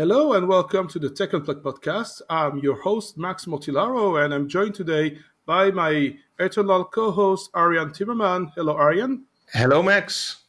[0.00, 2.22] Hello and welcome to the Tech Unplugged podcast.
[2.30, 7.90] I'm your host, Max Mortillaro, and I'm joined today by my eternal co host, Arjan
[7.94, 8.50] Timmerman.
[8.56, 9.24] Hello, Arjan.
[9.52, 10.44] Hello, Max.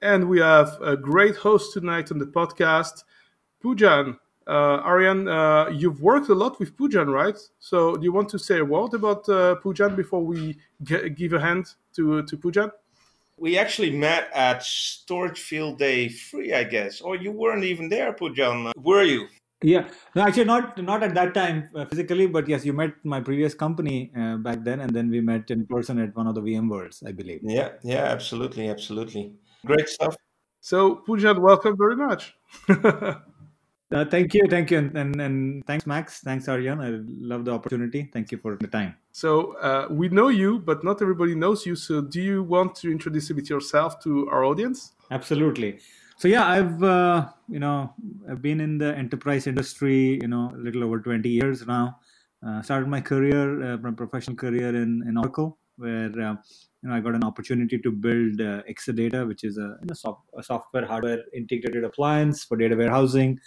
[0.00, 3.04] And we have a great host tonight on the podcast,
[3.62, 4.18] Poojan.
[4.48, 7.38] Uh, Arjan, uh, you've worked a lot with Poojan, right?
[7.60, 11.34] So, do you want to say a word about uh, Poojan before we g- give
[11.34, 12.72] a hand to, to Poojan?
[13.42, 17.00] We actually met at Storage Field Day 3, I guess.
[17.00, 19.26] Or you weren't even there, Poojan, were you?
[19.64, 23.20] Yeah, no, actually, not not at that time uh, physically, but yes, you met my
[23.20, 26.40] previous company uh, back then, and then we met in person at one of the
[26.40, 27.40] VMworlds, I believe.
[27.42, 29.34] Yeah, yeah, absolutely, absolutely.
[29.66, 30.16] Great stuff.
[30.60, 32.34] So, Poojan, welcome very much.
[33.92, 36.20] Uh, thank you, thank you, and, and, and thanks, Max.
[36.20, 36.80] Thanks, Arjan.
[36.80, 38.08] I love the opportunity.
[38.10, 38.96] Thank you for the time.
[39.12, 41.76] So uh, we know you, but not everybody knows you.
[41.76, 44.92] So do you want to introduce a bit yourself to our audience?
[45.10, 45.80] Absolutely.
[46.16, 47.94] So yeah, I've uh, you know
[48.30, 51.98] I've been in the enterprise industry you know a little over 20 years now.
[52.46, 56.34] Uh, started my career, uh, my professional career in, in Oracle, where uh,
[56.82, 60.42] you know I got an opportunity to build uh, Exadata, which is a, soft, a
[60.42, 63.38] software hardware integrated appliance for data warehousing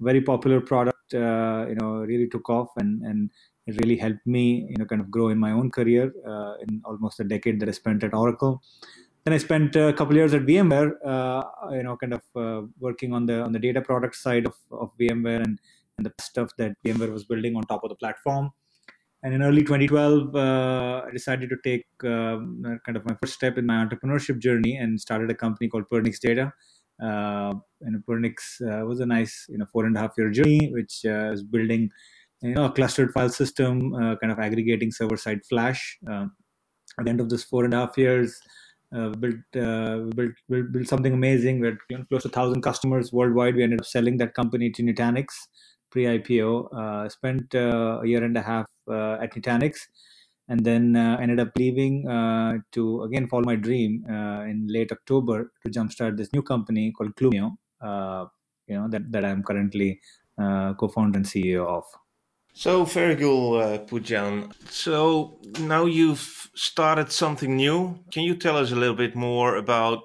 [0.00, 3.30] very popular product you know really took off and and
[3.68, 6.80] it really helped me you know kind of grow in my own career uh, in
[6.84, 8.62] almost a decade that i spent at oracle.
[9.24, 11.42] Then i spent a couple years at vmware uh,
[11.76, 14.90] you know kind of uh, working on the on the data product side of, of
[15.00, 15.58] vmware and,
[15.96, 18.50] and the stuff that vmware was building on top of the platform.
[19.22, 23.58] And in early 2012 uh, i decided to take um, kind of my first step
[23.58, 26.52] in my entrepreneurship journey and started a company called pernix data.
[27.02, 30.70] Uh, and Pernix uh, was a nice, you know, four and a half year journey,
[30.72, 31.90] which uh, is building,
[32.42, 35.98] you know, a clustered file system, uh, kind of aggregating server side flash.
[36.10, 36.26] Uh,
[36.98, 38.38] at the end of this four and a half years,
[38.94, 41.60] uh, built, built, built built something amazing.
[41.60, 43.54] We had you know, close to thousand customers worldwide.
[43.54, 45.26] We ended up selling that company to Nutanix
[45.90, 47.10] pre-IPO.
[47.10, 49.76] spent a year and a half at Nutanix
[50.48, 54.90] and then uh, ended up leaving uh, to again follow my dream uh, in late
[54.90, 57.56] October to jumpstart this new company called Clumio.
[58.66, 60.00] you know that that I'm currently
[60.38, 61.84] co-founder and CEO of.
[62.58, 64.52] So very cool, uh, Poojan.
[64.68, 68.00] So now you've started something new.
[68.10, 70.02] Can you tell us a little bit more about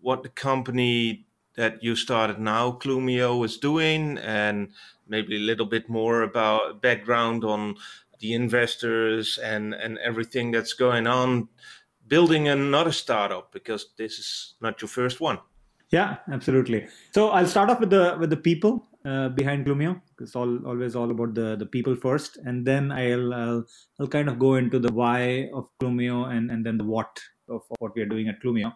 [0.00, 4.68] what the company that you started now, Clumio, is doing, and
[5.06, 7.74] maybe a little bit more about background on
[8.20, 11.50] the investors and and everything that's going on
[12.08, 15.38] building another startup because this is not your first one
[15.90, 20.00] yeah absolutely so i'll start off with the with the people uh, behind Clumio.
[20.22, 23.64] It's all always all about the the people first, and then I'll I'll,
[24.00, 27.62] I'll kind of go into the why of Clumio and and then the what of,
[27.78, 28.72] what we are doing at Clumio.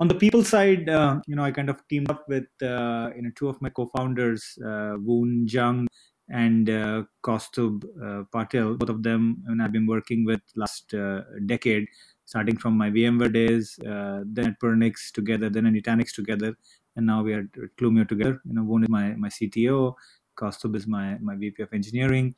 [0.00, 3.22] On the people side, uh, you know, I kind of teamed up with uh, you
[3.22, 5.86] know two of my co-founders, uh, Woon Jung
[6.30, 8.78] and uh, Kaustubh uh, Patil.
[8.78, 11.86] Both of them I've been working with last uh, decade,
[12.24, 16.56] starting from my VMware days, uh, then at Pernix together, then at Nutanix together,
[16.96, 18.40] and now we are at Clumio together.
[18.44, 19.94] You know, Woon is my, my CTO,
[20.38, 22.34] Kaustubh is my, my VP of engineering.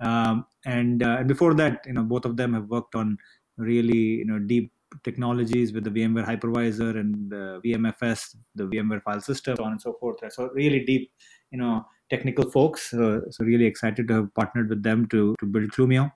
[0.00, 3.18] Um, and, uh, before that, you know, both of them have worked on
[3.56, 4.72] really, you know, deep
[5.04, 9.82] technologies with the VMware hypervisor and the VMFS, the VMware file system, so on and
[9.82, 10.18] so forth.
[10.32, 11.12] So really deep,
[11.50, 12.92] you know, technical folks.
[12.92, 16.10] Uh, so really excited to have partnered with them to to build Clumio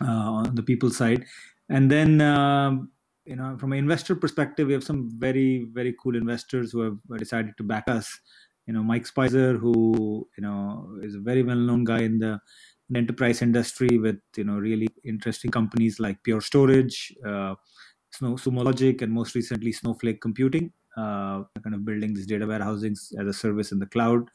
[0.00, 1.24] uh, on the people side.
[1.68, 2.90] And then um,
[3.26, 6.98] you know from an investor perspective, we have some very very cool investors who have
[7.18, 8.20] decided to back us.
[8.68, 12.38] You know Mike Speiser, who you know is a very well known guy in the
[12.94, 17.54] enterprise industry with you know really interesting companies like Pure Storage, uh,
[18.12, 20.72] Snow, Sumo Logic, and most recently Snowflake Computing.
[20.96, 24.28] Uh, kind of building this data warehousing as a service in the cloud.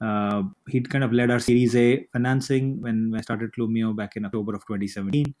[0.00, 4.24] Uh, he kind of led our Series A financing when, I started Clumio back in
[4.24, 5.34] October of 2017.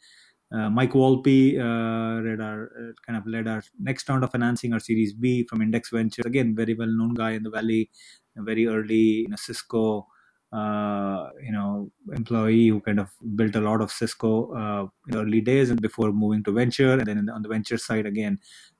[0.52, 4.80] Uh, Mike Volpi uh, our uh, kind of led our next round of financing, our
[4.80, 6.26] Series B from Index Ventures.
[6.26, 7.90] Again, very well known guy in the Valley,
[8.36, 10.06] very early you know, Cisco.
[10.52, 15.68] Uh, you know, employee who kind of built a lot of Cisco uh, early days
[15.70, 18.38] and before moving to venture, and then on the venture side again,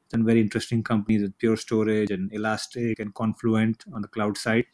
[0.08, 4.66] some very interesting companies with Pure Storage and Elastic and Confluent on the cloud side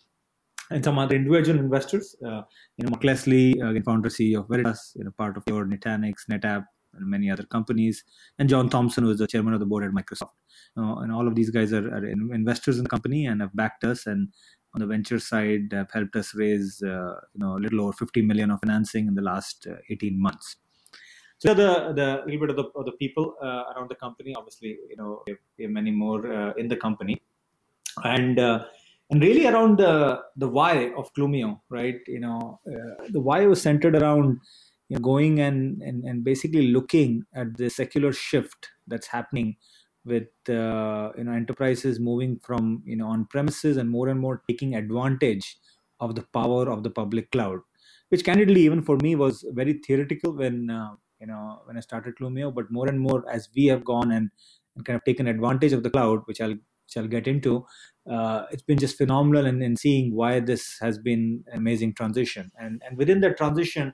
[0.71, 2.17] and some other individual investors.
[2.25, 2.43] Uh,
[2.77, 6.27] you know, Mark Leslie, uh, founder CEO of Veritas, you know, part of your Nutanix,
[6.31, 8.05] NetApp, and many other companies,
[8.39, 10.31] and John Thompson, who is the chairman of the board at Microsoft.
[10.77, 13.85] Uh, and all of these guys are, are, investors in the company and have backed
[13.85, 14.07] us.
[14.07, 14.29] And
[14.75, 18.23] on the venture side, have helped us raise, uh, you know, a little over 50
[18.23, 20.57] million of financing in the last uh, 18 months.
[21.39, 24.35] So the the little bit of the, of the people uh, around the company.
[24.37, 27.23] Obviously, you know, we have, we have many more in the company,
[28.05, 28.39] and
[29.11, 32.01] and really around the the why of Clumio, right?
[32.07, 34.39] You know, uh, the why was centered around
[34.89, 39.57] you know, going and, and and basically looking at the secular shift that's happening
[40.05, 44.43] with uh, you know enterprises moving from you know on premises and more and more
[44.49, 45.59] taking advantage
[46.01, 47.61] of the power of the public cloud
[48.09, 52.17] which candidly even for me was very theoretical when uh, you know when i started
[52.17, 52.55] clumio.
[52.55, 54.31] But more and more as we have gone and,
[54.77, 56.51] and kind of taken advantage of the cloud which i'll
[56.85, 57.65] which i'll get into
[58.11, 61.95] uh, it's been just phenomenal and in, in seeing why this has been an amazing
[61.95, 62.51] transition.
[62.59, 63.93] And and within that transition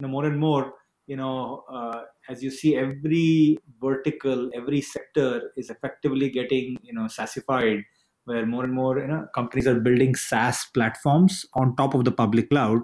[0.00, 0.74] you know more and more
[1.06, 7.02] you know, uh, as you see, every vertical, every sector is effectively getting, you know,
[7.02, 7.82] SaaSified,
[8.24, 12.12] where more and more, you know, companies are building SaaS platforms on top of the
[12.12, 12.82] public cloud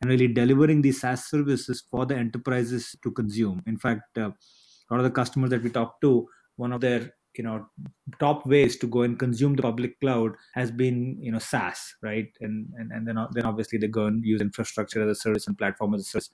[0.00, 3.62] and really delivering these SaaS services for the enterprises to consume.
[3.66, 6.26] In fact, uh, a lot of the customers that we talk to,
[6.56, 7.66] one of their you know
[8.18, 12.28] top ways to go and consume the public cloud has been you know SaaS, right?
[12.40, 15.56] And and and then then obviously they go and use infrastructure as a service and
[15.56, 16.30] platform as a service,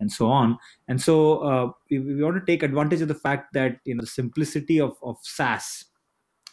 [0.00, 0.58] and so on.
[0.88, 4.02] And so uh, we, we want to take advantage of the fact that you know
[4.02, 5.84] the simplicity of of SaaS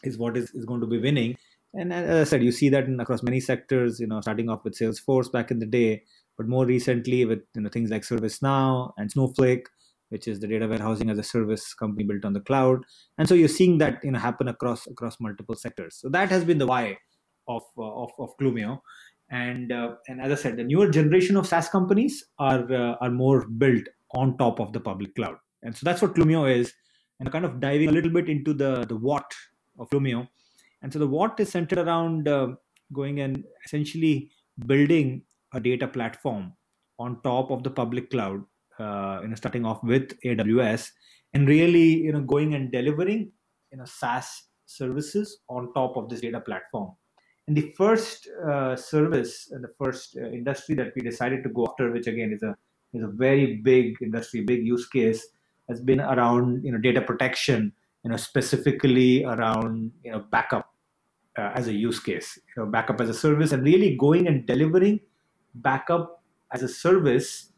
[0.03, 1.37] is what is, is going to be winning.
[1.73, 3.99] And as I said, you see that in, across many sectors.
[3.99, 6.03] You know, starting off with Salesforce back in the day,
[6.37, 9.67] but more recently with you know things like ServiceNow and Snowflake
[10.09, 12.79] which is the data warehousing as a service company built on the cloud.
[13.17, 15.95] And so you're seeing that you know happen across across multiple sectors.
[15.95, 16.97] So that has been the why
[17.47, 18.79] of uh, of, of Clumio.
[19.31, 23.11] And uh, and as i said the newer generation of saas companies are uh, are
[23.11, 23.83] more built
[24.15, 25.35] on top of the public cloud.
[25.61, 26.73] And so that's what Clumio is.
[27.19, 29.33] And kind of diving a little bit into the the what
[29.77, 30.27] of Clumio.
[30.81, 32.47] And so the what is centered around uh,
[32.93, 34.31] going and essentially
[34.65, 35.23] building
[35.53, 36.53] a data platform
[36.97, 38.43] on top of the public cloud
[38.79, 40.89] uh, you know starting off with AWS
[41.33, 43.31] and really you know going and delivering
[43.71, 46.91] you know SaaS services on top of this data platform.
[47.47, 51.65] And the first uh, service and the first uh, industry that we decided to go
[51.65, 52.55] after, which again is a
[52.93, 55.27] is a very big industry, big use case,
[55.67, 57.73] has been around you know data protection,
[58.03, 60.73] you know specifically around you know backup
[61.37, 64.45] uh, as a use case, you know backup as a service, and really going and
[64.45, 64.99] delivering
[65.55, 66.23] backup
[66.53, 67.51] as a service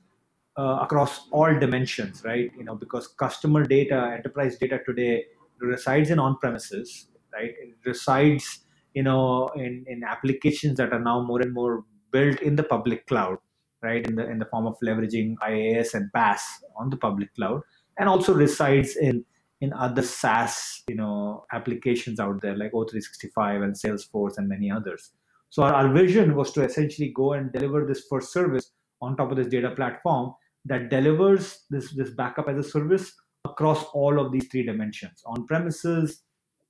[0.57, 2.51] uh, across all dimensions, right?
[2.57, 5.25] You know, because customer data, enterprise data today
[5.59, 7.51] resides in on-premises, right?
[7.61, 8.59] It resides,
[8.93, 13.07] you know, in, in applications that are now more and more built in the public
[13.07, 13.37] cloud,
[13.81, 14.05] right?
[14.05, 16.41] In the in the form of leveraging IaaS and PaaS
[16.75, 17.61] on the public cloud,
[17.97, 19.23] and also resides in
[19.61, 25.11] in other SaaS, you know, applications out there like O365 and Salesforce and many others.
[25.49, 28.71] So our, our vision was to essentially go and deliver this first service
[29.01, 30.33] on top of this data platform
[30.65, 33.13] that delivers this, this backup as a service
[33.45, 36.23] across all of these three dimensions on premises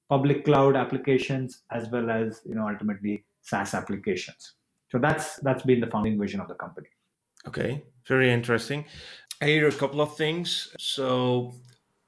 [0.09, 4.55] public cloud applications as well as you know ultimately saas applications.
[4.91, 6.89] So that's that's been the founding vision of the company.
[7.47, 8.85] Okay very interesting.
[9.41, 10.73] I hear a couple of things.
[10.79, 11.53] So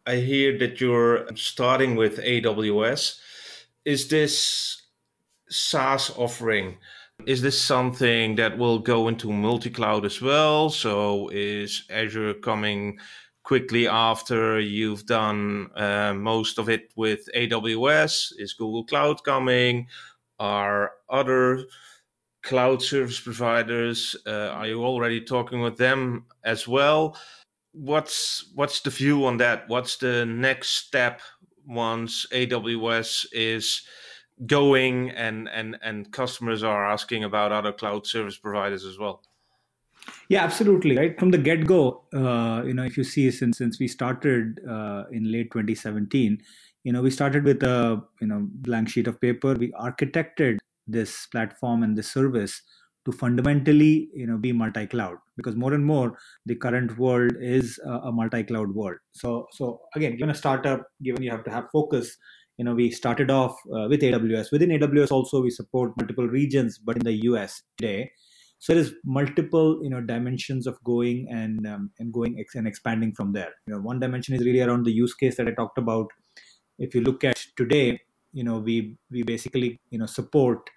[0.05, 3.19] i hear that you're starting with aws
[3.85, 4.81] is this
[5.49, 6.77] saas offering
[7.25, 10.69] is this something that will go into multi-cloud as well?
[10.69, 12.97] So is Azure coming
[13.43, 18.33] quickly after you've done uh, most of it with AWS?
[18.37, 19.87] Is Google Cloud coming?
[20.39, 21.63] Are other
[22.43, 24.15] cloud service providers?
[24.25, 27.17] Uh, are you already talking with them as well?
[27.71, 29.67] What's what's the view on that?
[29.67, 31.21] What's the next step
[31.65, 33.81] once AWS is
[34.45, 39.21] going and and and customers are asking about other cloud service providers as well.
[40.27, 41.17] Yeah absolutely right?
[41.19, 45.31] From the get-go uh, you know if you see since since we started uh, in
[45.31, 46.41] late 2017
[46.83, 49.53] you know we started with a you know blank sheet of paper.
[49.53, 52.61] We architected this platform and this service
[53.05, 57.91] to fundamentally you know be multi-cloud because more and more the current world is a,
[58.09, 58.97] a multi-cloud world.
[59.13, 62.17] So so again given a startup given you have to have focus
[62.57, 66.77] you know we started off uh, with aws within aws also we support multiple regions
[66.77, 68.11] but in the us today.
[68.59, 73.13] So there's multiple you know dimensions of going and um, and going ex- and expanding
[73.13, 73.51] from there.
[73.67, 76.07] You know one dimension is really around the use case that i talked about.
[76.79, 77.99] If you look at today
[78.31, 80.69] you know we we basically you know support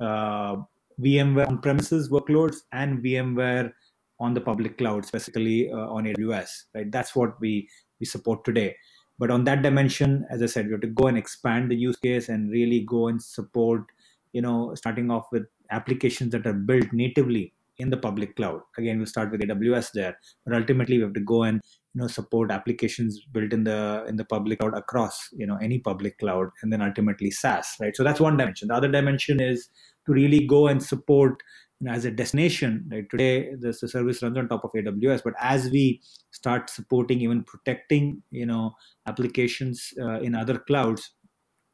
[0.00, 0.56] uh,
[1.00, 3.72] vmware on premises workloads and vmware
[4.20, 6.90] on the public cloud specifically uh, on aws right?
[6.90, 7.68] That's what we
[7.98, 8.76] we support today
[9.20, 11.96] but on that dimension as i said we have to go and expand the use
[12.08, 13.84] case and really go and support
[14.32, 18.98] you know starting off with applications that are built natively in the public cloud again
[18.98, 21.60] we'll start with aws there but ultimately we have to go and
[21.94, 25.78] you know support applications built in the in the public cloud across you know any
[25.78, 27.96] public cloud and then ultimately SaaS, right?
[27.96, 28.68] So that's one dimension.
[28.68, 29.68] The other dimension is
[30.06, 31.42] to really go and support
[31.80, 32.88] you know, as a destination.
[32.90, 33.08] Right?
[33.10, 38.22] Today, the service runs on top of AWS, but as we start supporting even protecting
[38.30, 38.72] you know
[39.06, 41.14] applications uh, in other clouds,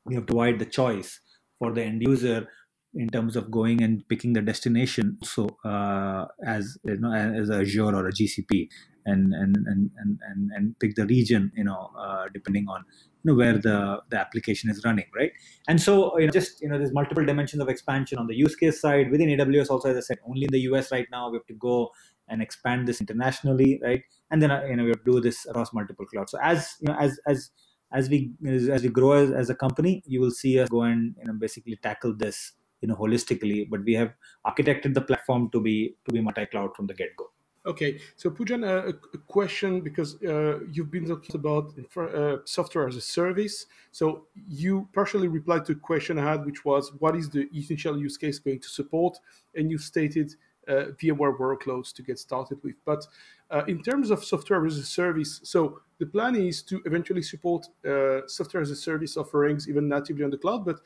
[0.04, 1.20] we have to provide the choice
[1.58, 2.48] for the end user
[2.96, 5.18] in terms of going and picking the destination.
[5.22, 8.68] So uh, as you know as azure or a gcp
[9.04, 12.84] and and and and and, pick the region you know uh, depending on
[13.22, 15.30] you know where the the application is running right?
[15.68, 18.18] And so you know just you know there's multiple dimensions of expansion.
[18.18, 20.90] On the use case side within aws also as i said only in the us
[20.90, 21.90] right now we have to go
[22.28, 24.02] and expand this internationally right?
[24.30, 26.32] And then uh, you know we have to do this across multiple clouds.
[26.32, 27.50] So as you know as as
[27.92, 28.32] as we
[28.70, 31.34] as we grow as, as a company you will see us go and you know
[31.38, 34.12] basically tackle this you know holistically but we have
[34.46, 37.30] architected the platform to be to be multi-cloud from the get-go
[37.66, 42.94] Okay, so Poojan, uh, a question because uh, you've been talking about uh, software as
[42.94, 43.66] a service.
[43.90, 47.98] So you partially replied to a question I had, which was what is the essential
[47.98, 49.18] use case going to support?
[49.56, 50.32] And you stated
[50.68, 52.76] uh, VMware workloads to get started with.
[52.84, 53.06] But
[53.50, 57.66] uh, in terms of software as a service, so the plan is to eventually support
[57.86, 60.64] uh, software as a service offerings even natively on the cloud.
[60.64, 60.80] But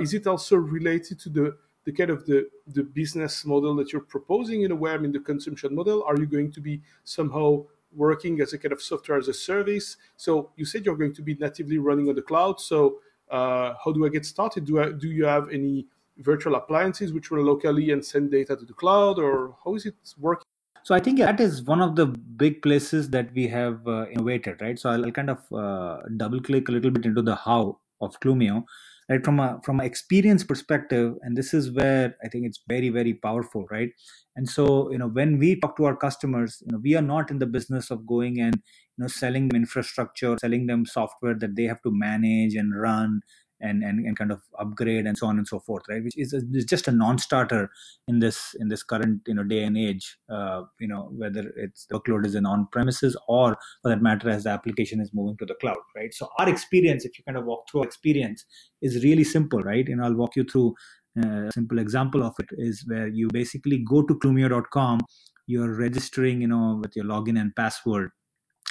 [0.00, 1.56] is it also related to the
[1.86, 5.12] the kind of the, the business model that you're proposing in a way, I mean
[5.12, 6.02] the consumption model?
[6.02, 7.64] Are you going to be somehow
[7.94, 9.96] working as a kind of software as a service?
[10.16, 12.60] So you said you're going to be natively running on the cloud.
[12.60, 12.98] So
[13.30, 14.64] uh, how do I get started?
[14.64, 15.86] Do I do you have any
[16.18, 19.94] virtual appliances which run locally and send data to the cloud, or how is it
[20.18, 20.44] working?
[20.82, 24.60] So I think that is one of the big places that we have uh, innovated,
[24.60, 24.78] right?
[24.78, 28.64] So I'll, kind of uh, double click a little bit into the how of Clumio
[29.08, 32.88] right from a from an experience perspective and this is where i think it's very
[32.88, 33.90] very powerful right
[34.34, 37.30] and so you know when we talk to our customers you know we are not
[37.30, 41.56] in the business of going and you know selling them infrastructure selling them software that
[41.56, 43.20] they have to manage and run
[43.60, 46.02] and, and, and kind of upgrade and so on and so forth right?
[46.02, 47.70] Which is, a, is just a non-starter
[48.08, 51.86] in this in this current you know day and age uh, you know whether it's
[51.86, 55.36] the workload is in on premises or for that matter as the application is moving
[55.38, 56.12] to the cloud right?
[56.12, 58.44] So our experience if you kind of walk through experience
[58.82, 59.88] is really simple right?
[59.88, 60.74] And i'll walk you through
[61.22, 65.00] uh, a simple example of it is where you basically go to clumio.com
[65.46, 68.10] you're registering you know with your login and password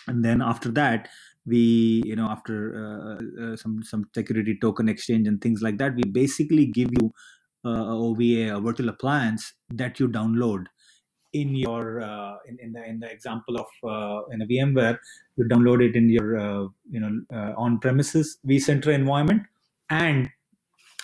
[0.08, 1.08] and then after that
[1.46, 5.96] we you know after uh, uh, some some security token exchange and things like that
[5.96, 7.14] we basically give you
[7.66, 10.66] uh, ova a virtual appliance that you download
[11.34, 14.98] in your uh, in, in the in the example of uh, in a vmware
[15.38, 17.12] you download it in your uh, you know
[17.58, 19.44] on premises vcenter environment.
[19.90, 20.30] And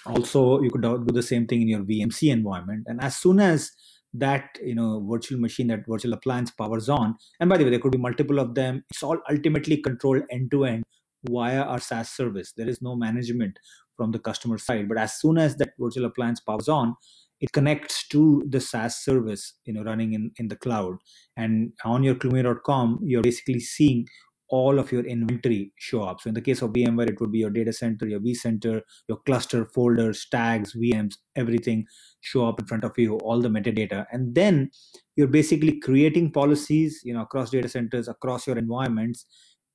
[0.06, 2.86] also you could do the same thing in your vmc environment.
[2.88, 3.72] And as soon as
[4.14, 7.16] that you know virtual machine that virtual appliance powers on.
[7.40, 8.84] And by the way there could be multiple of them.
[8.90, 10.84] It's all ultimately controlled end to end
[11.30, 12.54] via our saas service.
[12.56, 13.58] There is no management
[13.96, 14.90] from the customer side.
[14.90, 16.96] But as soon as that virtual appliance powers on
[17.40, 20.98] it connects to the saas service you know running in, in the cloud.
[21.38, 24.08] And on your clumio.com you're basically seeing
[24.52, 26.22] all of your inventory show up.
[26.22, 29.18] So in the case of VMware, it would be your data center, your vCenter, your
[29.26, 31.86] cluster folders, tags, VMs, everything
[32.20, 34.06] show up in front of you, all the metadata.
[34.12, 34.70] And then
[35.16, 39.26] you're basically creating policies, you know, across data centers, across your environments.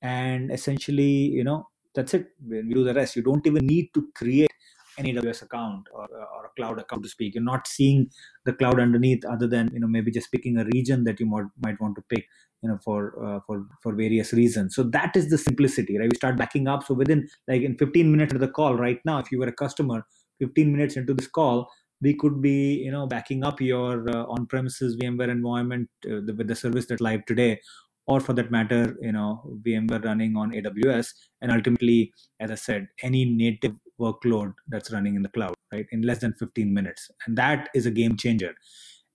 [0.02, 2.26] And essentially, you know, that's it.
[2.46, 4.50] We do the rest, you don't even need to create
[4.98, 7.34] an AWS account or, or a cloud account to speak.
[7.34, 8.10] You're not seeing
[8.44, 11.46] the cloud underneath other than, you know, maybe just picking a region that you might,
[11.62, 12.26] might want to pick
[12.62, 14.74] you know for uh, for for various reasons.
[14.74, 16.10] So that is the simplicity right?
[16.10, 16.84] We start backing up.
[16.84, 19.52] So within like in 15 minutes of the call right now if you were a
[19.52, 20.06] customer
[20.40, 21.68] 15 minutes into this call
[22.00, 26.34] we could be you know backing up your uh, on premises vmware environment uh, the,
[26.36, 27.58] with the service that's live today
[28.06, 32.86] or for that matter you know vmware running on aws and ultimately as i said
[33.02, 37.10] any native workload that's running in the cloud right in less than 15 minutes.
[37.26, 38.54] And that is a game changer.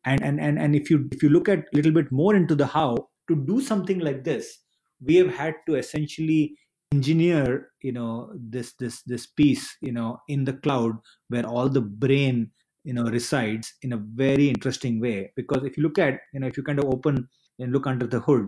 [0.06, 2.56] And and and, and if you if you look at a little bit more into
[2.56, 4.60] the how to do something like this
[5.04, 6.56] we have had to essentially
[6.94, 10.98] engineer you know this this this piece you know in the cloud
[11.30, 12.52] where all the brain
[12.84, 15.32] you know resides in a very interesting way.
[15.36, 17.28] Because if you look at you know if you kind of open
[17.60, 18.48] and look under the hood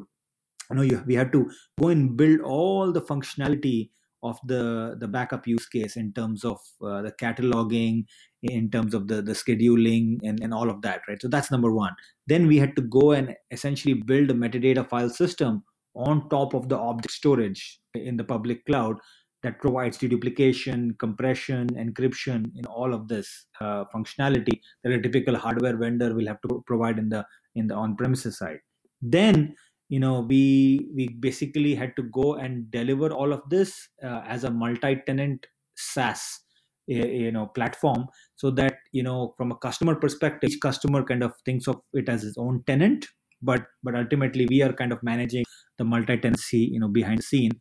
[0.69, 1.49] you know you, we had to
[1.79, 3.91] go and build all the functionality
[4.23, 8.05] of the the backup use case in terms of uh, the cataloging
[8.43, 11.71] in terms of the the scheduling and, and all of that right so that's number
[11.71, 11.93] one
[12.27, 15.63] then we had to go and essentially build a metadata file system
[15.95, 18.97] on top of the object storage in the public cloud
[19.43, 25.77] that provides deduplication, compression, encryption in all of this uh, functionality that a typical hardware
[25.77, 27.25] vendor will have to provide in the
[27.55, 28.59] in the on-premises side.
[29.01, 29.55] Then
[29.89, 34.43] you know we we basically had to go and deliver all of this uh, as
[34.43, 36.39] a multi-tenant SaaS
[36.87, 41.33] you know platform so that you know from a customer perspective each customer kind of
[41.45, 43.05] thinks of it as his own tenant
[43.41, 45.45] but but ultimately we are kind of managing
[45.77, 47.51] the multi-tenancy you know behind the scene.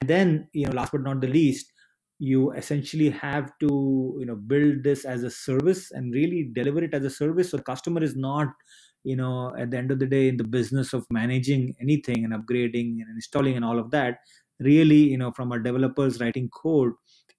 [0.00, 1.72] And then you know last but not the least
[2.20, 6.94] you essentially have to you know build this as a service and really deliver it
[6.94, 8.48] as a service so the customer is not
[9.04, 12.34] you know at the end of the day in the business of managing anything and
[12.34, 14.18] upgrading and installing and all of that
[14.60, 16.92] really you know from our developers writing code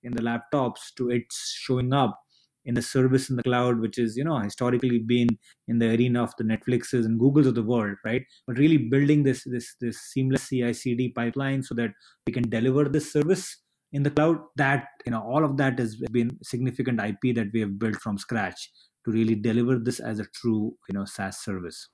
[0.03, 2.19] in the laptops to it's showing up
[2.65, 5.27] in the service in the cloud which is you know historically been
[5.67, 8.23] in the arena of the netflixes and googles of the world right?
[8.47, 11.91] But really building this this this seamless ci cd pipeline so that
[12.27, 13.57] we can deliver this service
[13.91, 17.59] in the cloud that you know all of that has been significant ip that we
[17.61, 18.69] have built from scratch
[19.03, 21.89] to really deliver this as a true you know saas service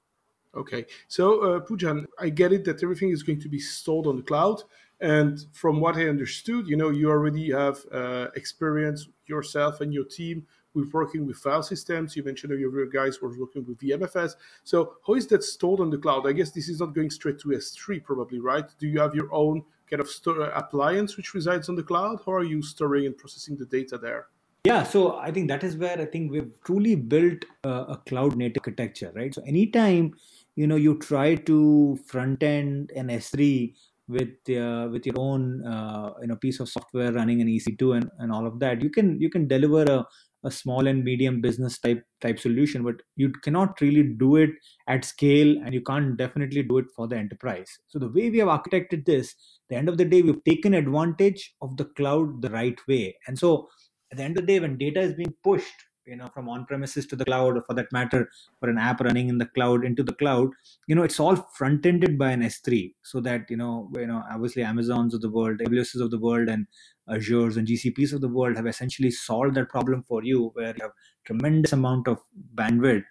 [0.56, 4.16] okay so uh, poojan i get it that everything is going to be stored on
[4.18, 4.62] the cloud
[5.02, 10.06] and from what i understood you know you already have uh, experience yourself and your
[10.06, 10.46] team
[10.76, 12.16] with working with file systems.
[12.16, 14.34] You mentioned that your guys were working with VMFS.
[14.64, 16.28] So how is that stored on the cloud?
[16.28, 18.66] I guess this is not going straight to S3 probably, right?
[18.78, 22.20] Do you have your own kind of store, uh, appliance which resides on the cloud?
[22.26, 24.28] How are you storing and processing the data there?
[24.66, 28.36] Yeah, so I think that is where I think we've truly built a, a cloud
[28.36, 29.32] native architecture, right?
[29.34, 30.16] So anytime
[30.56, 33.76] you know you try to front end an S3
[34.08, 38.10] with uh, with your own uh, you know piece of software running an EC2 and,
[38.18, 40.04] and all of that, you can you can deliver a,
[40.44, 44.50] a small and medium business type type solution, but you cannot really do it
[44.88, 47.70] at scale, and you can't definitely do it for the enterprise.
[47.88, 49.36] So the way we have architected this,
[49.70, 53.38] the end of the day, we've taken advantage of the cloud the right way, and
[53.38, 53.70] so
[54.16, 56.66] at the end of the day when data is being pushed you know from on
[56.66, 58.30] premises to the cloud or for that matter
[58.60, 60.50] for an app running in the cloud into the cloud
[60.88, 64.22] you know it's all front ended by an s3 so that you know you know
[64.32, 66.68] obviously amazons of the world aws's of the world and
[67.10, 70.84] azures and gcps of the world have essentially solved that problem for you where you
[70.84, 70.96] have
[71.26, 72.20] tremendous amount of
[72.54, 73.04] bandwidth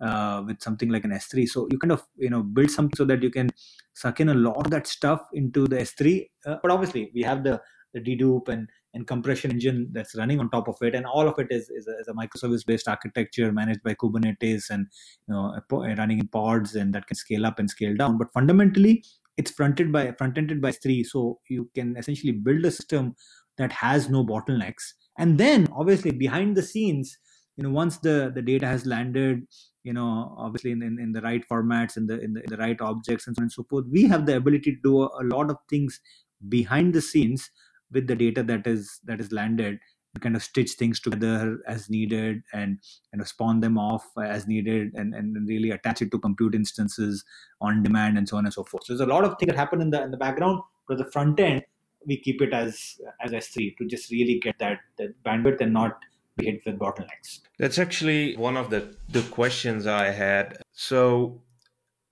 [0.00, 1.46] uh, with something like an S3.
[1.46, 3.50] So you kind of you know build something so that you can
[3.92, 6.26] suck in a lot of that stuff into the S3.
[6.46, 7.60] Uh, but obviously we have the
[7.92, 10.94] the dedupe and and compression engine that's running on top of it.
[10.94, 14.68] And all of it is, is, a, is a microservice based architecture managed by kubernetes
[14.68, 14.86] and
[15.28, 18.18] you know running in pods and that can scale up and scale down.
[18.18, 19.04] But fundamentally
[19.36, 23.14] it's fronted by front-ended by s3 so you can essentially build a system
[23.58, 24.92] that has no bottlenecks.
[25.18, 27.16] And then obviously behind the scenes
[27.56, 29.42] you know once the the data has landed
[29.84, 32.56] you know obviously in, in, in the right formats in the, in the in the
[32.56, 35.06] right objects and so on and so forth we have the ability to do a,
[35.20, 36.00] a lot of things
[36.48, 37.50] behind the scenes
[37.92, 39.78] with the data that is that is landed
[40.14, 42.78] and kind of stitch things together as needed and
[43.12, 47.24] kind of spawn them off as needed and, and really attach it to compute instances
[47.60, 48.84] on demand and so on and so forth.
[48.84, 51.10] So there's a lot of things that happen in the in the background, but the
[51.10, 51.62] front end
[52.06, 55.98] we keep it as as S3 to just really get that, that bandwidth and not
[56.36, 57.40] be hit with bottlenecks.
[57.58, 60.58] That's actually one of the, the questions I had.
[60.72, 61.42] So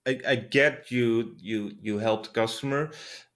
[0.09, 2.91] I, I get you you you helped customer.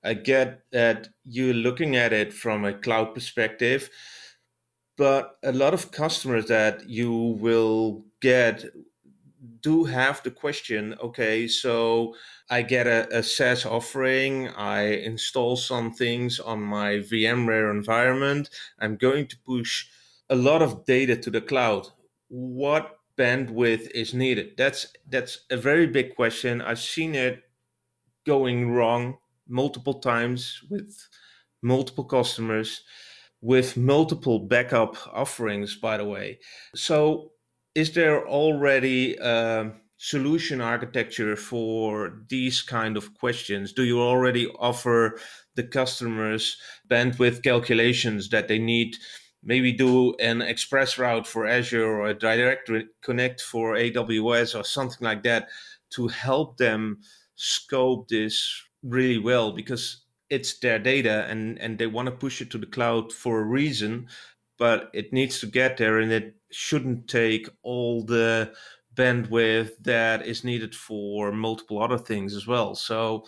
[0.04, 3.90] I get that you're looking at it from a cloud perspective,
[4.96, 8.64] but a lot of customers that you will get
[9.60, 12.14] do have the question okay so
[12.50, 18.96] i get a, a SaaS offering i install some things on my vmware environment i'm
[18.96, 19.86] going to push
[20.30, 21.88] a lot of data to the cloud
[22.28, 24.48] what bandwidth is needed?
[24.56, 26.60] That's that's a very big question.
[26.60, 27.42] I've seen it
[28.26, 31.08] going wrong multiple times with
[31.62, 32.82] multiple customers
[33.40, 36.38] with multiple backup offerings by the way
[36.74, 37.32] so
[37.74, 45.18] is there already a solution architecture for these kind of questions do you already offer
[45.56, 46.56] the customers
[46.90, 48.96] bandwidth calculations that they need
[49.42, 55.04] maybe do an express route for Azure or a direct connect for AWS or something
[55.04, 55.48] like that
[55.90, 57.00] to help them
[57.34, 62.50] scope this really well because it's their data and, and they want to push it
[62.50, 64.08] to the cloud for a reason,
[64.58, 68.52] but it needs to get there and it shouldn't take all the
[68.94, 72.74] bandwidth that is needed for multiple other things as well.
[72.74, 73.24] So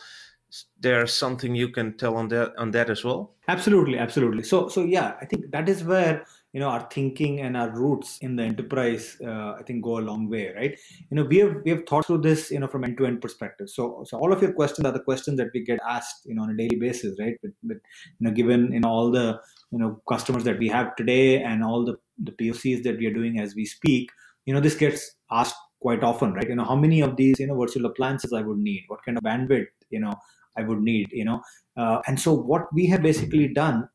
[0.81, 3.35] there something you can tell on that on that as well?
[3.49, 4.43] Absolutely absolutely.
[4.43, 8.19] So so yeah i think that is where you know our thinking and our roots
[8.19, 10.79] in the enterprise uh, i think go a long way right?
[11.11, 13.21] You know we have we have thought through this you know from end to end
[13.21, 13.69] perspective.
[13.71, 16.43] So so all of your questions are the questions that we get asked you know
[16.43, 17.37] on a daily basis right?
[17.43, 17.81] With, with
[18.19, 19.41] you know given in all the
[19.73, 23.15] you know customers that we have today and all the the pocs that we are
[23.21, 24.11] doing as we speak
[24.47, 26.49] you know this gets asked quite often, right?
[26.49, 29.19] You know, how many of these, you know, virtual appliances I would need, what kind
[29.19, 30.15] of bandwidth, you know,
[30.57, 31.41] I would need, you know.
[31.77, 33.89] Uh, and so what we have basically done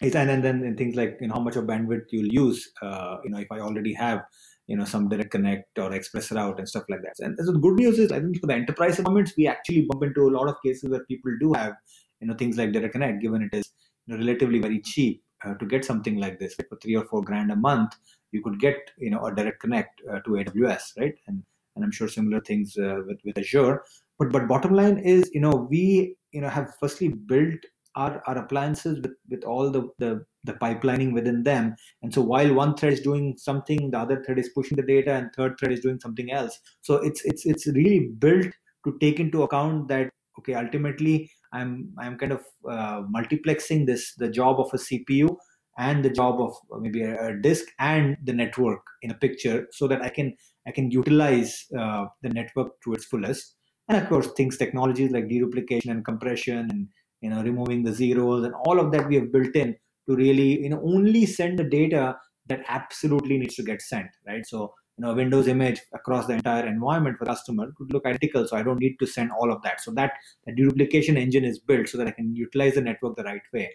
[0.00, 3.16] is, and, and then things like, you know, how much of bandwidth you'll use, uh,
[3.24, 4.22] you know, if I already have,
[4.66, 7.24] you know, some direct connect or express route and stuff like that.
[7.24, 10.02] And so the good news is, I think for the enterprise environments, we actually bump
[10.04, 11.74] into a lot of cases where people do have,
[12.20, 13.70] you know, things like direct connect, given it is
[14.06, 17.04] you know, relatively very cheap uh, to get something like this like for three or
[17.06, 17.94] four grand a month
[18.32, 21.42] you could get you know a direct connect uh, to aws right and
[21.76, 23.82] and i'm sure similar things uh, with with azure
[24.20, 27.58] but but bottom line is you know we you know have firstly built
[27.96, 31.74] our, our appliances with, with all the, the the pipelining within them.
[32.02, 35.12] And so while one thread is doing something the other thread is pushing the data
[35.12, 36.56] and third thread is doing something else.
[36.82, 38.46] So it's it's it's really built
[38.84, 44.28] to take into account that okay ultimately i'm i'm kind of uh, multiplexing this the
[44.28, 45.36] job of a cpu
[45.78, 49.86] and the job of maybe a, a, disk and the network in a picture so
[49.86, 50.34] that i can
[50.66, 53.56] i can utilize uh, the network to its fullest
[53.90, 56.88] and of course things technologies like deduplication and compression and
[57.20, 59.76] you know removing the zeros and all of that we have built in
[60.08, 64.46] to really you know only send the data that absolutely needs to get sent right?
[64.46, 68.56] So you know windows image across the entire environment for customer could look identical so
[68.56, 69.80] i don't need to send all of that.
[69.80, 70.12] So that
[70.46, 73.70] the deduplication engine is built so that i can utilize the network the right way.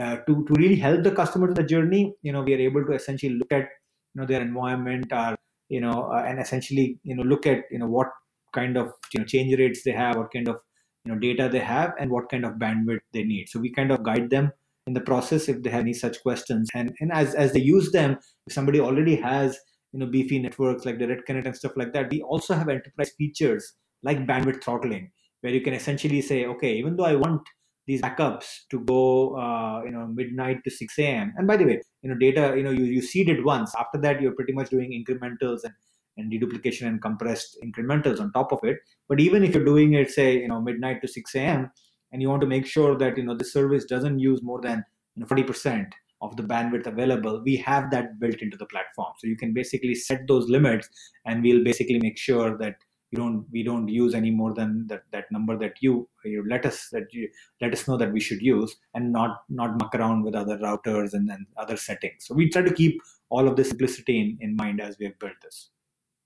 [0.00, 2.84] Uh, to, to really help the customer to the journey you know we are able
[2.84, 3.68] to essentially look at
[4.14, 5.36] you know their environment or
[5.68, 8.08] you know uh, and essentially you know look at you know what
[8.54, 10.56] kind of you know change rates they have what kind of
[11.04, 13.48] you know data they have and what kind of bandwidth they need.
[13.48, 14.52] So we kind of guide them
[14.86, 16.70] in the process if they have any such questions.
[16.74, 19.58] And and as as they use them if somebody already has
[19.92, 23.12] you know beefy networks like direct connect and stuff like that we also have enterprise
[23.16, 27.42] features like bandwidth throttling where you can essentially say okay even though i want
[27.86, 31.80] these backups to go uh, you know midnight to 6 a.m and by the way
[32.02, 33.74] you know data you know you, you seed it once.
[33.78, 35.74] After that you're pretty much doing incrementals and
[36.16, 38.78] and deduplication and compressed incrementals on top of it.
[39.08, 41.70] But even if you're doing it say you know midnight to 6 a.m
[42.12, 44.84] and you want to make sure that you know the service doesn't use more than
[45.16, 45.86] you know, 40%
[46.22, 49.12] of the bandwidth available we have that built into the platform.
[49.18, 50.88] So you can basically set those limits
[51.26, 52.76] and we'll basically make sure that
[53.10, 56.66] you don't we don't use any more than that, that number that you you let
[56.66, 57.28] us that you
[57.60, 61.12] let us know that we should use and not not muck around with other routers
[61.12, 62.26] and other settings.
[62.26, 65.18] So we try to keep all of the simplicity in, in mind as we have
[65.18, 65.70] built this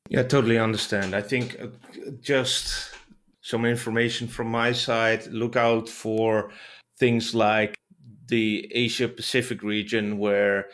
[0.08, 1.66] yeah totally understand i think uh,
[2.20, 2.90] just
[3.40, 6.50] some information from my side look out for
[6.98, 7.78] things like
[8.28, 10.66] the Asia Pacific region where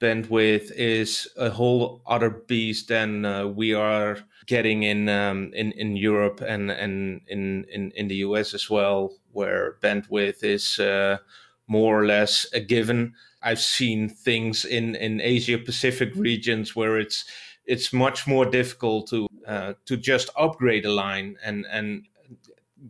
[0.00, 5.96] bandwidth is a whole other beast than uh, we are getting in um, in in
[5.96, 11.18] Europe and and in, in in the US as well, where bandwidth is uh,
[11.66, 13.14] more or less a given.
[13.42, 17.24] I've seen things in in Asia Pacific regions where it's
[17.66, 22.06] it's much more difficult to uh, to just upgrade a line and and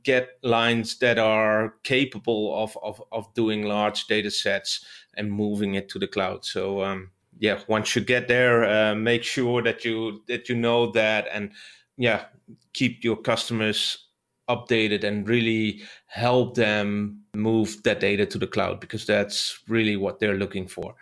[0.02, 4.84] get lines that are capable of, of, of doing large data sets
[5.16, 6.44] and moving it to the cloud.
[6.44, 10.90] So um, yeah, once you get there, uh, make sure that you that you know
[10.92, 11.52] that, and
[11.96, 12.24] yeah,
[12.72, 14.06] keep your customers
[14.48, 20.18] updated and really help them move that data to the cloud because that's really what
[20.18, 20.94] they're looking for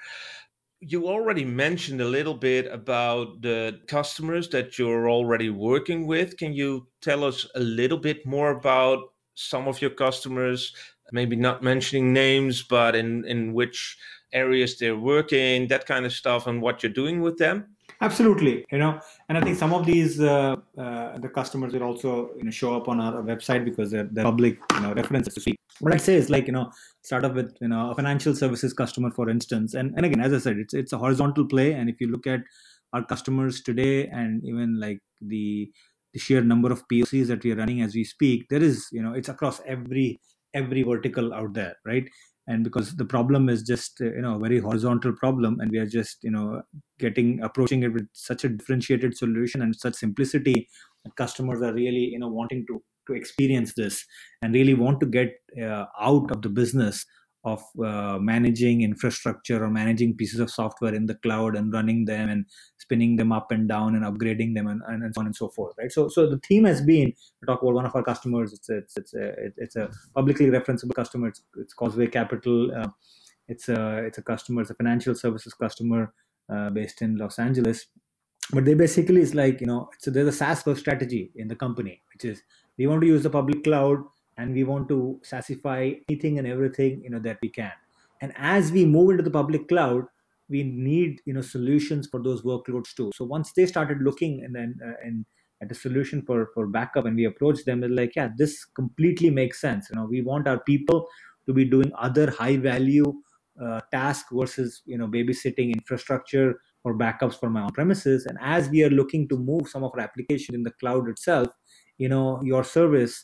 [0.80, 6.36] you already mentioned a little bit about the customers that you're already working with.
[6.38, 10.74] Can you tell us a little bit more about some of your customers?
[11.12, 13.98] Maybe not mentioning names, but in, in which
[14.32, 17.76] areas they're working, that kind of stuff, and what you're doing with them?
[18.00, 22.30] Absolutely, you know, and I think some of these uh, uh, the customers will also
[22.38, 25.40] you know show up on our website because they're, they're public you know references to
[25.40, 26.70] speak what I'd say is like you know
[27.02, 29.74] start off with you know a financial services customer for instance.
[29.74, 31.72] And and again as I said it's it's a horizontal play.
[31.72, 32.40] And if you look at
[32.92, 35.70] our customers today and even like the
[36.12, 39.02] the sheer number of POCs that we are running as we speak there is you
[39.02, 40.20] know it's across every
[40.54, 42.08] every vertical out there right?
[42.46, 45.78] And because the problem is just uh, you know a very horizontal problem and we
[45.78, 46.62] are just you know
[46.98, 50.68] getting approaching it with such a differentiated solution and such simplicity
[51.04, 54.04] that customers are really you know wanting to to experience this
[54.42, 57.04] and really want to get uh, out of the business
[57.44, 62.28] of uh, managing infrastructure or managing pieces of software in the cloud and running them
[62.28, 62.44] and
[62.78, 65.74] spinning them up and down and upgrading them and, and, so on and so forth
[65.78, 65.90] right?
[65.90, 68.76] So so the theme has been to talk about one of our customers it's a,
[68.76, 71.28] it's it's a, it's a publicly referenceable customer.
[71.28, 72.88] It's, it's causeway capital uh,
[73.48, 76.12] it's a it's a customer it's a financial services customer
[76.52, 77.86] uh, based in los angeles.
[78.52, 81.56] But they basically is like you know so there's a saas first strategy in the
[81.56, 82.42] company which is
[82.80, 83.98] we want to use the public cloud
[84.38, 87.72] and we want to SaaSify anything and everything you know that we can.
[88.22, 90.04] And as we move into the public cloud
[90.48, 93.10] we need you know solutions for those workloads too.
[93.14, 95.26] So once they started looking and then uh, and
[95.62, 99.30] at a solution for for backup and we approach them they're like yeah this completely
[99.42, 99.90] makes sense.
[99.90, 101.06] You know we want our people
[101.46, 103.12] to be doing other high value
[103.62, 108.70] uh, task versus you know babysitting infrastructure or backups for my on premises and as
[108.70, 111.48] we are looking to move some of our application in the cloud itself
[112.02, 113.14] you know your service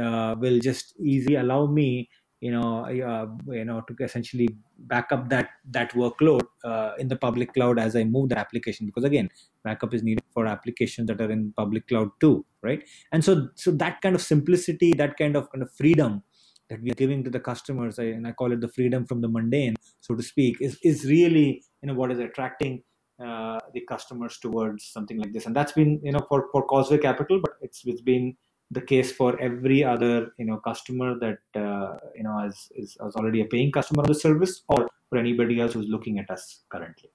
[0.00, 2.08] uh, will just easily allow me
[2.40, 4.48] you know uh, you know to essentially
[4.92, 8.86] back up that that workload uh, in the public cloud as i move the application.
[8.86, 9.28] Because again
[9.64, 12.82] backup is needed for applications that are in public cloud too right?
[13.12, 16.22] And so so that kind of simplicity that kind of kind of freedom
[16.68, 19.28] that we are giving to the customers and i call it the freedom from the
[19.28, 22.82] mundane so to speak is is really you know what is attracting
[23.18, 25.46] uh, the customers towards something like this.
[25.46, 28.36] And that's been you know for for causeway capital but it's it's been
[28.70, 33.16] the case for every other you know customer that uh, you know is, is, is
[33.16, 36.64] already a paying customer of the service or for anybody else who's looking at us
[36.68, 37.10] currently.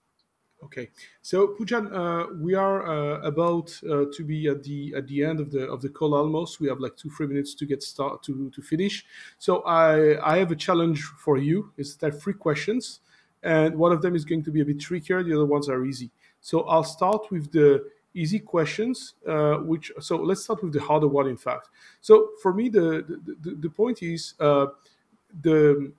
[0.63, 0.89] Okay.
[1.21, 5.39] So poojan uh, we are uh, about uh, to be at the at the end
[5.39, 6.59] of the of the call almost.
[6.59, 9.03] We have like two three minutes to get start to to finish.
[9.39, 11.71] So i i have a challenge for you.
[11.77, 13.01] Is that three questions
[13.43, 15.85] and one of them is going to be a bit trickier the other ones are
[15.85, 16.11] easy.
[16.41, 21.07] So i'll start with the easy questions uh, which so let's start with the harder
[21.07, 21.69] one in fact.
[22.01, 23.05] So for me the
[23.41, 24.67] the, the point is uh,
[25.41, 25.91] the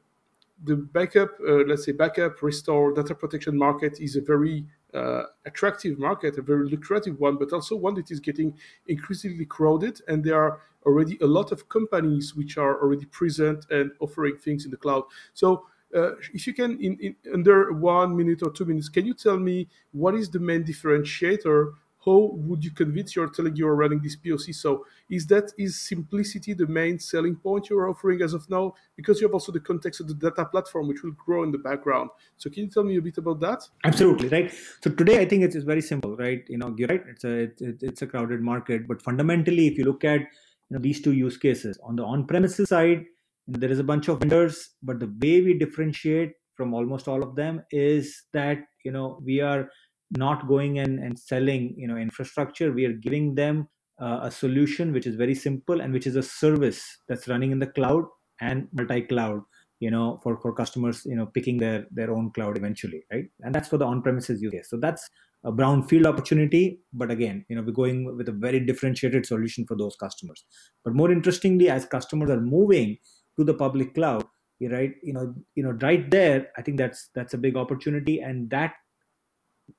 [0.65, 5.99] the backup uh, let's say backup restore data protection market is a very uh, attractive
[5.99, 8.55] market a very lucrative one but also one that is getting
[8.87, 13.93] increasingly crowded and there are already a lot of companies which are already present and
[14.01, 15.05] offering things in the cloud.
[15.35, 19.15] So uh, if you can in, in, under one minute or two minutes can you
[19.15, 21.73] tell me what is the main differentiator
[22.05, 24.55] how would you convince you're telling you're running this POC?
[24.55, 28.75] So is that is simplicity the main selling point you're offering as of now?
[28.97, 31.59] Because you have also the context of the data platform, which will grow in the
[31.59, 32.11] background.
[32.37, 33.69] So can you tell me a bit about that?
[33.85, 34.53] Absolutely right.
[34.83, 36.45] So today I think it's, it's very simple, right?
[36.49, 37.05] You know, you're right.
[37.07, 40.27] It's a it's, it's a crowded market, but fundamentally, if you look at you
[40.71, 43.05] know these two use cases on the on-premises side,
[43.47, 47.35] there is a bunch of vendors, but the way we differentiate from almost all of
[47.35, 49.69] them is that you know we are
[50.11, 52.73] not going and, and selling you know infrastructure.
[52.73, 53.69] We are giving them
[54.01, 57.59] uh, a solution which is very simple and which is a service that's running in
[57.59, 58.05] the cloud
[58.41, 59.43] and multi-cloud
[59.81, 63.27] you know for for customers you know picking their their own cloud eventually right?
[63.41, 64.71] And that's for the on-premises use case.
[64.71, 65.09] So that's
[65.45, 69.77] a brownfield opportunity but again you know we're going with a very differentiated solution for
[69.77, 70.45] those customers.
[70.85, 72.99] But more interestingly as customers are moving
[73.39, 74.25] to the public cloud
[74.71, 74.95] right?
[75.03, 78.75] You know you know right there i think that's that's a big opportunity and that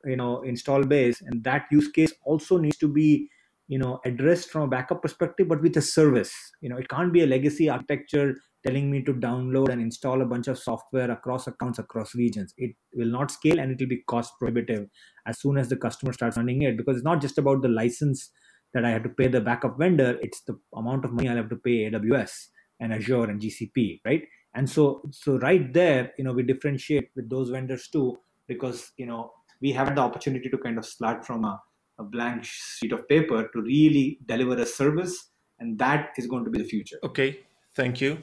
[0.06, 3.30] you know install base and that use case also needs to be
[3.68, 6.34] you know addressed from a backup perspective but with a service.
[6.62, 8.36] You know it can't be a legacy architecture
[8.66, 12.54] telling me to download and install a bunch of software across accounts across regions.
[12.58, 14.88] It will not scale and it will be cost prohibitive
[15.26, 18.32] as soon as the customer starts running it because it's not just about the license
[18.74, 21.50] that i have to pay the backup vendor it's the amount of money i have
[21.50, 22.48] to pay aws
[22.84, 24.24] and azure and gcp right?
[24.56, 28.18] And so so right there you know we differentiate with those vendors too
[28.48, 31.60] because you know we have the opportunity to kind of start from a,
[32.00, 36.52] a blank sheet of paper to really deliver a service and that is going to
[36.52, 36.98] be the future.
[37.04, 37.40] Okay
[37.74, 38.22] thank you.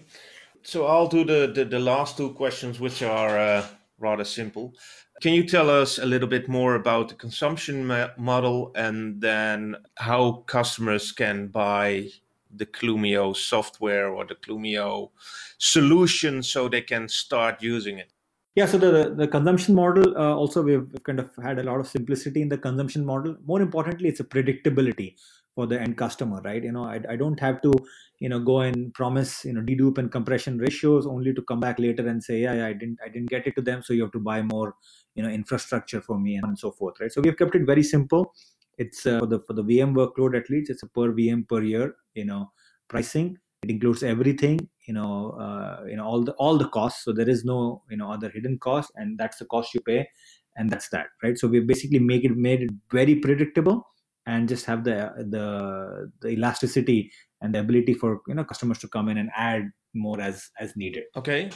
[0.62, 3.66] So i'll do the the, the last two questions which are uh,
[3.98, 4.74] rather simple.
[5.20, 10.44] Can you tell us a little bit more about the consumption model and then how
[10.46, 12.08] customers can buy
[12.54, 15.10] the Clumio software or the Clumio
[15.58, 18.12] solution so they can start using it?
[18.56, 21.86] Yeah, so the the consumption model uh, also we've kind of had a lot of
[21.86, 23.36] simplicity in the consumption model.
[23.46, 25.14] More importantly, it's a predictability
[25.54, 26.62] for the end customer, right?
[26.62, 27.72] You know, I, I don't have to,
[28.18, 31.78] you know, go and promise, you know, dedupe and compression ratios only to come back
[31.78, 34.02] later and say, yeah, yeah, I didn't, I didn't get it to them, so you
[34.02, 34.74] have to buy more,
[35.14, 37.12] you know, infrastructure for me and so forth, right?
[37.12, 38.32] So we've kept it very simple.
[38.80, 41.62] It's uh, for the for the VM workload at least, it's a per VM per
[41.62, 42.50] year, you know,
[42.88, 43.36] pricing.
[43.62, 44.58] It includes everything
[44.90, 45.12] you know
[45.44, 47.04] uh, you know all the all the costs.
[47.04, 50.08] So there is no you know other hidden cost and that's the cost you pay
[50.56, 51.38] and that's that right?
[51.38, 53.86] So we basically make it made it very predictable
[54.26, 54.98] and just have the
[55.36, 59.70] the the elasticity and the ability for you know customers to come in and add
[59.94, 61.04] more as as needed.
[61.16, 61.50] Okay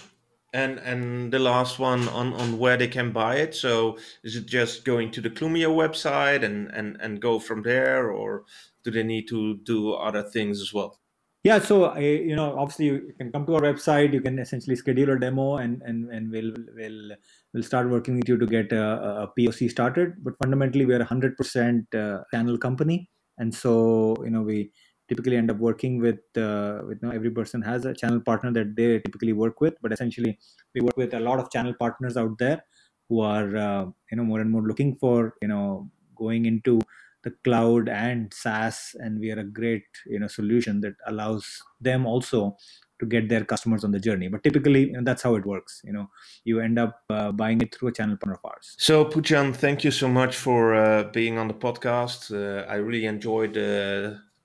[0.54, 4.46] and and the last one on on where they can buy it so is it
[4.46, 8.44] just going to the Clumio website and and and go from there or
[8.84, 11.00] do they need to do other things as well
[11.44, 14.14] yeah, so you know, obviously you can come to our website.
[14.14, 17.10] You can essentially schedule a demo, and and and we'll we'll
[17.52, 20.14] we'll start working with you to get a, a POC started.
[20.24, 24.72] But fundamentally, we are a hundred percent uh, channel company, and so you know we
[25.08, 28.52] typically end up working with uh, with you know, every person has a channel partner
[28.52, 29.74] that they typically work with.
[29.82, 30.38] But essentially,
[30.74, 32.64] we work with a lot of channel partners out there
[33.08, 36.80] who are uh, you know more and more looking for you know going into
[37.22, 42.06] the cloud and SaaS, and we are a great you know solution that allows them
[42.06, 42.56] also
[43.00, 44.28] to get their customers on the journey.
[44.28, 45.80] But typically, you know, that's how it works.
[45.84, 46.10] You know,
[46.44, 48.76] you end up uh, buying it through a channel partner of ours.
[48.78, 52.30] So, Poojan, thank you so much for uh, being on the podcast.
[52.32, 53.56] Uh, I really enjoyed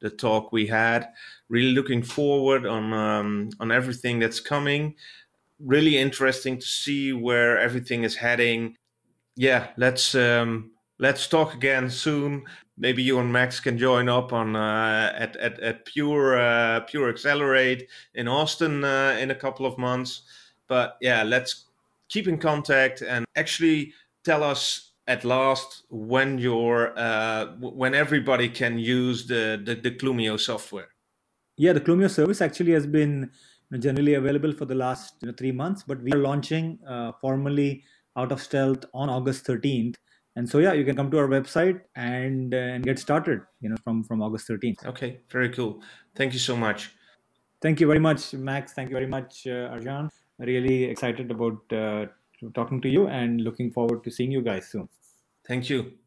[0.02, 1.10] the talk we had.
[1.50, 4.96] Really looking forward on um, on everything that's coming.
[5.60, 8.76] Really interesting to see where everything is heading.
[9.36, 12.46] Yeah, let's um, let's talk again soon
[12.80, 17.10] maybe you and Max can join up on uh, at, at at Pure uh, Pure
[17.10, 20.22] Accelerate in Austin uh, in a couple of months.
[20.68, 21.66] But yeah, let's
[22.08, 28.80] keep in contact and actually tell us at last when your uh, when everybody can
[28.80, 30.90] use the, the the Clumio software.
[31.58, 33.32] Yeah, the Clumio service actually has been
[33.80, 37.84] generally available for the last you know, three months, but we are launching uh, formally
[38.16, 39.96] out of stealth on August 13th
[40.36, 43.70] and so yeah you can come to our website and uh, and get started you
[43.70, 45.82] know from from august 13th okay very cool.
[46.16, 46.92] Thank you so much.
[47.62, 48.74] Thank you very much max.
[48.74, 50.10] Thank you very much uh, arjan.
[50.38, 52.06] Really excited about uh,
[52.54, 54.88] talking to you and looking forward to seeing you guys soon
[55.50, 55.92] thank you